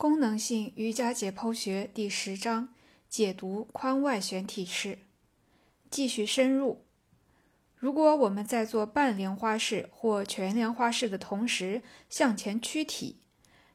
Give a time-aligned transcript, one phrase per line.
[0.00, 2.70] 功能性瑜伽解剖学第十章
[3.10, 5.00] 解读髋外旋体式。
[5.90, 6.86] 继续深入。
[7.76, 13.18] 如果我们在做半莲花式或全莲花式的同时向前屈体，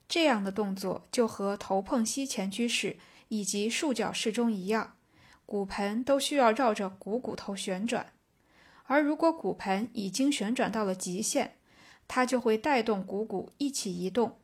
[0.09, 2.97] 这样的动作就和头碰膝前屈式
[3.27, 4.95] 以及束脚式中一样，
[5.45, 8.13] 骨盆都需要绕着股骨头旋转。
[8.85, 11.57] 而如果骨盆已经旋转到了极限，
[12.07, 14.39] 它就会带动股骨一起移动。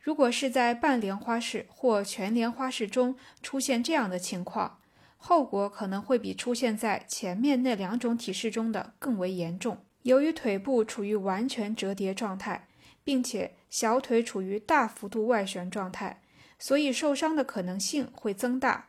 [0.00, 4.78] 如果是在半莲花式或全莲花式中出现这样的情况，
[5.18, 9.84] 后果可能会比出现在前面那两种体式中的更为严重。
[10.02, 12.68] 由于腿部处于完全折叠状态，
[13.04, 16.22] 并且小腿处于大幅度外旋状态，
[16.58, 18.88] 所以受伤的可能性会增大。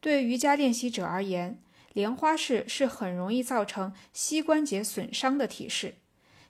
[0.00, 1.60] 对瑜伽练习者而言，
[1.92, 5.94] 莲花式是很容易造成膝关节损伤的体式。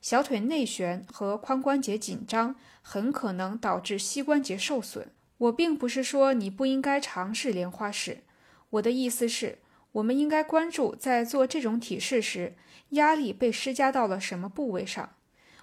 [0.01, 5.11] 小腿内旋和髋关节紧张很可能导致膝关节受损。
[5.38, 8.24] 我并不是说你不应该尝试莲花式，
[8.71, 9.59] 我的意思是，
[9.93, 12.55] 我们应该关注在做这种体式时，
[12.90, 15.15] 压力被施加到了什么部位上。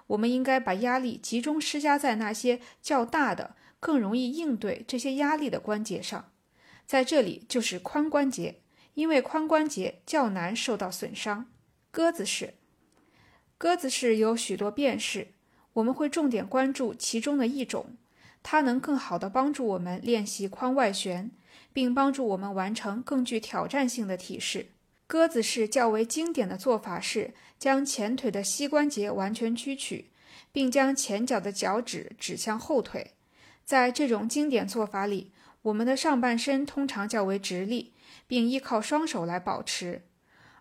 [0.07, 6.31] 我们应该把压力集中施加在那些较大的、更容易应对这些压力的关节上。
[6.85, 8.61] 在这里就是髋关节，
[8.93, 11.47] 因为髋关节较难受到损伤。
[11.91, 12.53] 鸽子式。
[13.57, 15.29] 鸽子式有许多变式，
[15.73, 17.95] 我们会重点关注其中的一种，
[18.43, 21.31] 它能更好地帮助我们练习髋外旋，
[21.71, 24.67] 并帮助我们完成更具挑战性的体式。
[25.07, 30.09] 鸽子式较为经典的做法是将前腿的膝关节完全屈曲，
[30.51, 33.11] 并将前脚的脚趾指向后腿。
[33.63, 37.93] 在这种经典做法里，我们的上半身通常较为直立，
[38.27, 40.01] 并依靠双手来保持。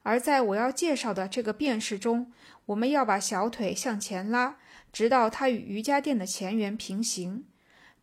[0.05, 2.33] 而在我要介绍的这个变式中，
[2.67, 4.57] 我们要把小腿向前拉，
[4.93, 7.45] 直到它与瑜伽垫的前缘平行。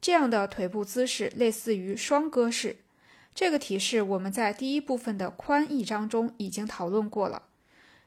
[0.01, 2.77] 这样的腿部姿势类似于双鸽式。
[3.33, 7.43] 这个体式我们在第一部分的髋一章中已经讨论过了。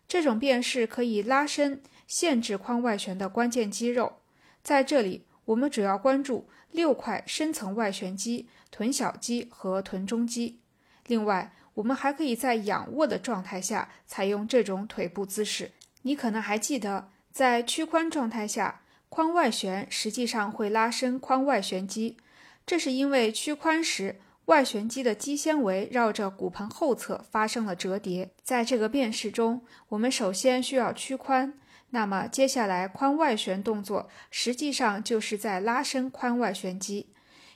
[0.06, 4.16] 这种变式可以拉伸限制髋外旋的关键肌肉。
[4.62, 10.60] 在这里，我们主要关注六块深层外旋肌：臀小肌和臀中肌。
[11.06, 15.72] 另外，我们还可以在仰卧的状态下采用这种腿部姿势。
[16.02, 22.16] 你可能还记得，在屈髋状态下，髋外旋实际上会拉伸髋外旋肌，
[22.64, 28.30] 这是因为屈髋时外旋肌的肌纤维绕着骨盆后侧发生了折叠。
[28.42, 31.54] 在这个变式中，我们首先需要屈髋，
[31.90, 37.08] 那么接下来髋外旋动作实际上就是在拉伸髋外旋肌。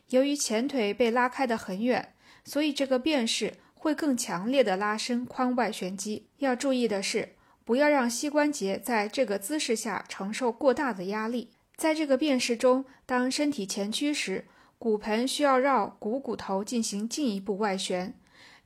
[0.08, 2.14] 由于前腿被拉开得很远，
[2.44, 3.54] 所以这个变式。
[3.78, 6.26] 会更强烈的拉伸髋外旋肌。
[6.38, 11.52] 要注意的是，不要让膝关节在这个姿势下承受过大的压力。
[11.76, 14.46] 在这个变式中，当身体前屈时，
[14.78, 18.14] 骨盆需要绕股骨头进行进一步外旋。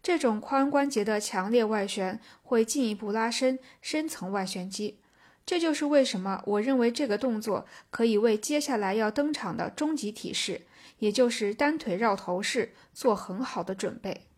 [0.03, 4.99] 这种髋关节的强烈外旋会进一步拉伸深层外旋肌。
[5.45, 10.63] 这就是为什么我认为这个动作可以为接下来要登场的终极体式，
[10.99, 14.29] 也就是单腿绕头式做很好的准备。